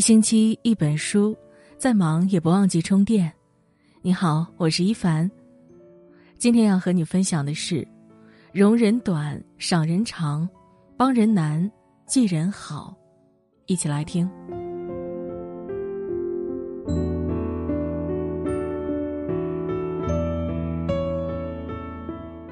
[0.00, 1.36] 一星期一本书，
[1.76, 3.30] 再忙也不忘记充电。
[4.00, 5.30] 你好，我是一凡。
[6.38, 7.86] 今天要和你分享的是：
[8.50, 10.48] 容人短，赏人长，
[10.96, 11.70] 帮人难，
[12.06, 12.96] 记人好。
[13.66, 14.26] 一起来听。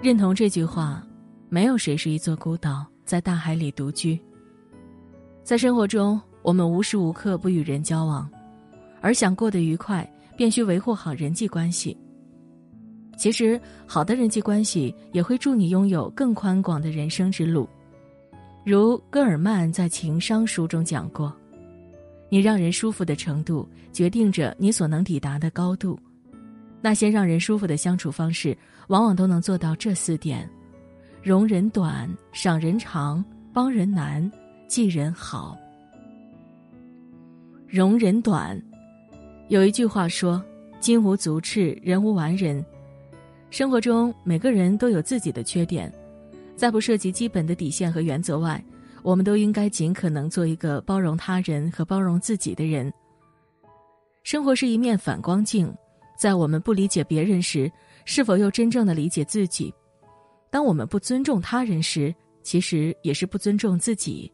[0.00, 1.06] 认同这句话，
[1.50, 4.18] 没有谁是一座孤岛，在大海里独居。
[5.42, 6.18] 在生活中。
[6.44, 8.30] 我们无时无刻不与人交往，
[9.00, 11.96] 而想过得愉快，便需维护好人际关系。
[13.16, 17.66] 其实，好的人际关系也会助你拥有更宽广的人生之路。
[18.62, 21.34] 如戈尔曼在《情商》书中讲过
[22.28, 25.98] ：“你让人舒服的程度，决定着你所能抵达的高度。
[26.82, 28.54] 那些让人舒服的相处方式，
[28.88, 30.46] 往往都能做到这四点：
[31.22, 34.30] 容人短，赏人长，帮人难，
[34.68, 35.56] 记人好。”
[37.74, 38.56] 容人短，
[39.48, 40.40] 有一句话说
[40.78, 42.64] ：“金无足赤，人无完人。”
[43.50, 45.92] 生活中每个人都有自己的缺点，
[46.54, 48.64] 在不涉及基本的底线和原则外，
[49.02, 52.92] 我们都应该尽可能做一个包容他人和包容自己的人。
[54.22, 55.68] 生活是一面反光镜，
[56.16, 57.68] 在我们不理解别人时，
[58.04, 59.74] 是否又真正的理解自己？
[60.48, 64.32] 当我们不尊重他人时，其实也是不尊重自己。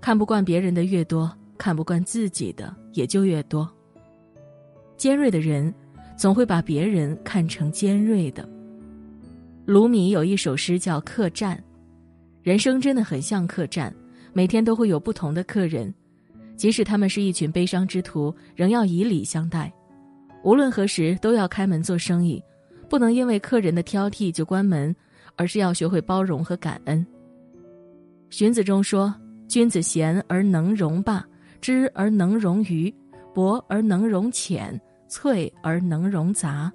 [0.00, 1.30] 看不惯别人的越多。
[1.58, 3.68] 看不惯自己的也就越多。
[4.96, 5.72] 尖锐的人，
[6.16, 8.48] 总会把别人看成尖锐的。
[9.66, 11.56] 卢米有一首诗叫《客栈》，
[12.42, 13.94] 人生真的很像客栈，
[14.32, 15.92] 每天都会有不同的客人，
[16.56, 19.72] 即使他们是一群悲伤之徒，仍要以礼相待。
[20.42, 22.42] 无论何时都要开门做生意，
[22.88, 24.94] 不能因为客人的挑剔就关门，
[25.36, 27.06] 而是要学会包容和感恩。
[28.30, 29.14] 荀子中说
[29.46, 31.24] ：“君子贤而能容罢。”
[31.60, 32.92] 知而能容愚，
[33.34, 36.72] 博而能容浅，脆而能容杂。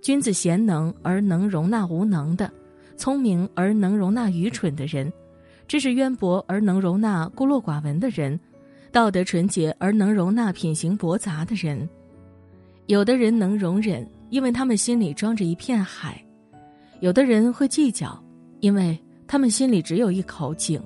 [0.00, 2.50] 君子贤能而能容纳无能的，
[2.96, 5.12] 聪明而能容纳愚蠢的人，
[5.66, 8.38] 知识渊博而能容纳孤陋寡闻的人，
[8.92, 11.88] 道德纯洁而能容纳品行驳杂的人。
[12.86, 16.12] 有的人能容忍，因为他们心里装着一片海；
[17.00, 18.18] 有的人会计较，
[18.60, 20.80] 因为他们心里只有一口井。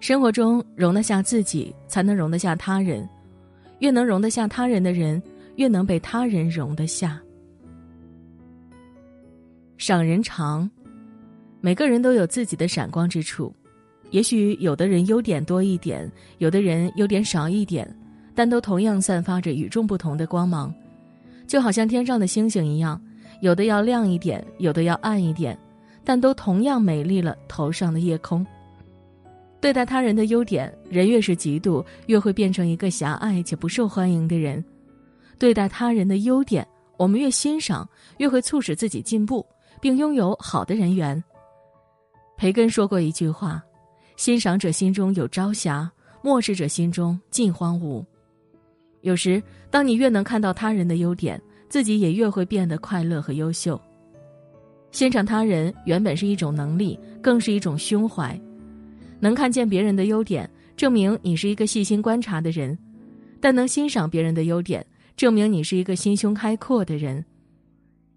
[0.00, 3.06] 生活中容得下自己，才能容得下他人。
[3.80, 5.22] 越能容得下他人的人，
[5.56, 7.20] 越能被他人容得下。
[9.76, 10.68] 赏人长，
[11.60, 13.54] 每个人都有自己的闪光之处。
[14.10, 17.88] 也许有的人优点多一点，有的人优点少一点，
[18.34, 20.74] 但都同样散发着与众不同的光芒。
[21.46, 23.00] 就好像天上的星星一样，
[23.42, 25.58] 有的要亮一点，有的要暗一点，
[26.04, 28.46] 但都同样美丽了头上的夜空。
[29.60, 34.62] 对待他人的优点，人越是嫉妒，越会变成一个狭隘且不受欢迎的人；
[35.38, 36.66] 对待他人的优点，
[36.96, 39.44] 我们越欣赏，越会促使自己进步，
[39.80, 41.22] 并拥有好的人缘。
[42.38, 43.62] 培根说过一句话
[44.16, 45.90] ：“欣赏者心中有朝霞，
[46.22, 48.02] 漠视者心中尽荒芜。”
[49.02, 53.78] 有时，当你越能看到他人的优点，自己也越会变得快乐和优秀。
[54.90, 58.40] 欣赏他人原本是一种能力，更是一种胸怀。
[59.20, 62.74] 能看见别人的优点，证明你是一个细心观察的人；
[63.40, 64.84] 但能欣赏别人的优点，
[65.16, 67.24] 证明你是一个心胸开阔的人。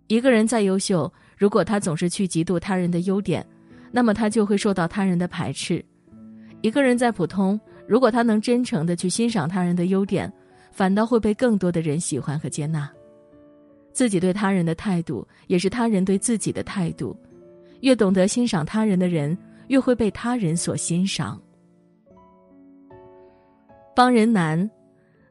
[0.08, 3.46] 一个人再优秀，如果他总是去嫉妒他人的优点，
[3.92, 5.84] 那么他就会受到他人的排斥；
[6.62, 10.32] 一个人再普通，如果他能真诚的去欣赏他人的优点，
[10.72, 12.90] 反倒会被更多的人喜欢和接纳。
[13.92, 17.16] 自己对他人的态度，也是他人对自己的态度。
[17.82, 19.38] 越懂得欣赏他人的人。
[19.74, 21.42] 越会被他人所欣赏。
[23.96, 24.70] 帮人难，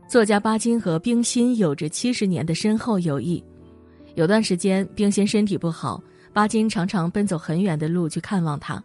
[0.09, 3.43] 作家巴金和冰心有着七十年的深厚友谊。
[4.17, 6.03] 有段时间，冰心身体不好，
[6.33, 8.83] 巴金常常奔走很远的路去看望他。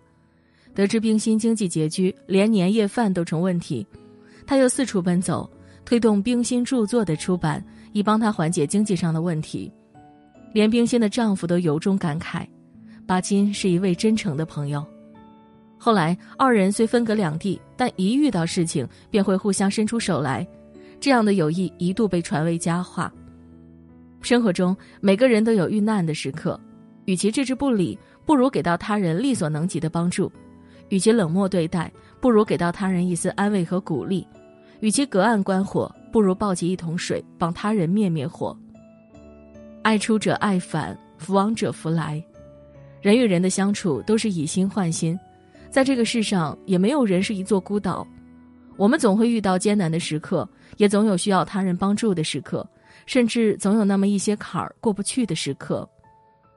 [0.76, 3.84] 得知冰心经济拮据，连年夜饭都成问题，
[4.46, 5.50] 他又四处奔走，
[5.84, 9.74] 推动冰心著作的出版，以帮他缓解经济上的问题。
[10.54, 12.48] 连冰心的丈夫都由衷感慨，
[13.08, 14.86] 巴金是一位真诚的朋友。
[15.78, 20.46] 后来，二人虽分隔两地，但一遇到事情便会互相伸出手来，
[21.00, 23.12] 这样的友谊一度被传为佳话。
[24.22, 26.60] 生活中，每个人都有遇难的时刻，
[27.06, 30.30] 与其置之不理，不如给到他人力所能及的帮助；
[30.90, 34.26] 与其冷漠对待，不如给到他人一丝安慰和鼓励；
[34.80, 38.58] 与其隔岸观火，不如抱起一桶水帮他人灭灭火。
[39.84, 42.22] 爱出者爱返，福往者福来。
[43.00, 45.18] 人与人的相处都是以心换心。
[45.70, 48.08] 在这个世上，也没有人是一座孤岛。
[48.78, 50.48] 我们总会遇到艰难的时刻，
[50.78, 52.68] 也总有需要他人帮助的时刻，
[53.06, 55.88] 甚至总有那么一些坎儿过不去的时刻。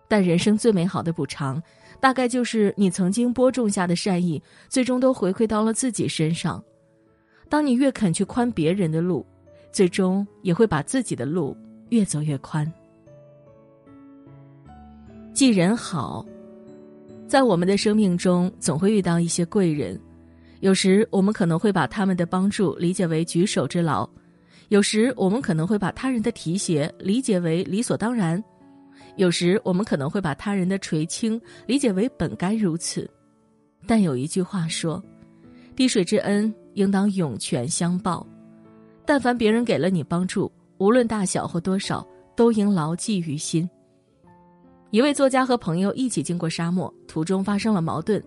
[0.09, 1.63] 但人生最美好的补偿，
[2.01, 6.63] 大概就是你曾经播种下的善意，最终都回馈到了自己身上。
[7.49, 9.25] 当你越肯去宽别人的路，
[9.73, 11.57] 最终也会把自己的路
[11.91, 12.71] 越走越宽。
[15.33, 16.27] 记人好，
[17.31, 19.97] 在我们的生命中总会遇到一些贵人。
[20.59, 24.05] 有时我们可能会把他们的帮助理解为举手之劳，
[24.69, 28.43] 有时我们可能会把他人的提携理解为理所当然，
[29.15, 33.09] 有时我们可能会把他人的垂青理解为本该如此。
[33.87, 35.01] 但有一句话说
[35.77, 38.27] ：“滴水之恩，应当涌泉相报。”
[39.07, 42.05] 但凡别人给了你帮助，无论大小或多少，
[42.35, 43.71] 都应牢记于心。
[44.91, 48.23] 一位作家和朋友一起经过沙漠，途中发生了矛盾。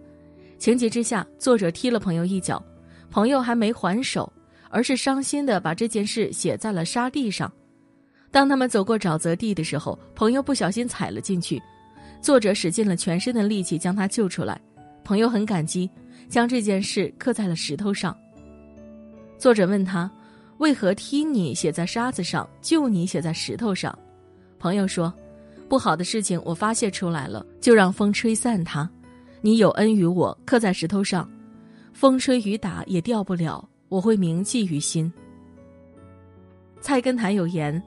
[0.58, 2.64] 情急之下，作者踢了朋友一脚，
[3.12, 4.32] 朋友还没还手，
[4.70, 7.52] 而是伤心的把这件事写在了沙地上。
[8.32, 11.62] 当他们走过沼泽地的时候，朋友不小心踩了进去，
[12.22, 14.60] 作者使尽了全身的力气将他救出来。
[15.04, 15.90] 朋友很感激，
[16.30, 18.18] 将这件事刻在了石头上。
[19.38, 20.10] 作者问他，
[20.60, 23.96] 为何踢你写在沙子上，救你写在石头上？
[24.58, 25.14] 朋友说，
[25.68, 28.90] 不好的事情我发泄出来了，就让风吹散它。
[29.42, 31.30] 你有恩于我，刻在石头上，
[31.92, 33.68] 风吹雨打也掉不了。
[33.90, 35.12] 我会铭记于心。
[36.82, 37.82] 菜根谭有言：“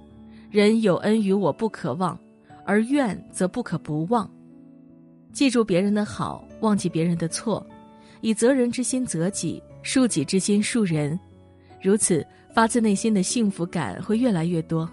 [0.51, 2.17] 人有恩于我不可忘，
[2.65, 4.31] 而怨则不可不忘。”
[5.33, 7.67] 记住别人的好，忘记别人的错，
[8.21, 11.19] 以责人之心责己，恕己之心恕人，
[11.83, 12.25] 如此
[12.55, 14.89] 发自内心的幸福感会越来越多。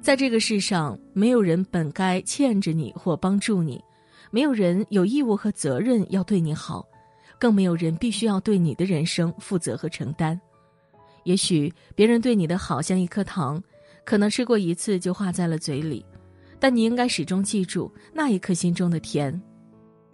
[0.00, 3.78] 在这个世上，没有人本该欠着你或帮助你。
[4.30, 6.88] 没有人有义务和责任要对你好，
[7.38, 10.40] 更没有人必须要对你的人生负责和承担。
[11.24, 13.62] 也许别人对你的好像一颗糖，
[14.02, 16.02] 可能吃过一次就化在了嘴里，
[16.58, 19.38] 但你应该始终记住那一颗心中的甜。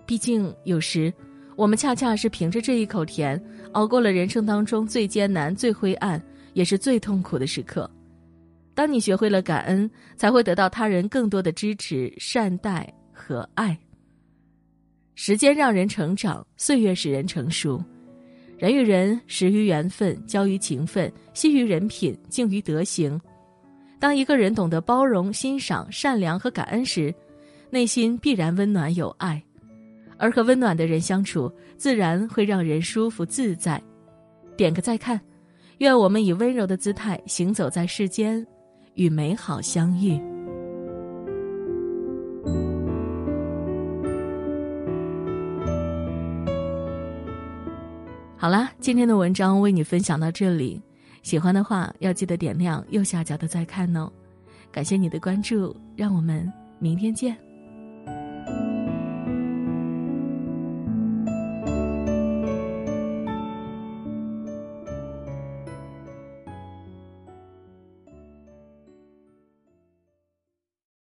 [0.05, 1.15] 毕竟有时，
[1.55, 3.41] 我们恰恰是凭着这一口甜，
[3.75, 6.21] 熬过了人生当中最艰难、最灰暗，
[6.53, 7.89] 也是最痛苦的时刻。
[8.77, 13.77] 当你学会了感恩，才会得到他人更多的支持、善待和爱。
[15.15, 17.83] 时间让人成长，岁月使人成熟。
[18.59, 23.19] 人与人，始于缘分，交于情分，惜于人品，敬于德行。
[23.99, 27.15] 当一个人懂得包容、欣赏、善良和感恩时，
[27.71, 29.43] 内心必然温暖有爱。
[30.19, 33.83] 而和温暖的人相处，自然会让人舒服自在。
[34.55, 35.19] 点个再看，
[35.79, 38.47] 愿我们以温柔的姿态行走在世间，
[38.97, 40.21] 与美好相遇。
[48.37, 50.81] 好啦，今天的文章为你分享到这里，
[51.23, 54.11] 喜欢的话要记得点亮右下角的再看哦。
[54.71, 57.46] 感谢你的关注，让我们明天见。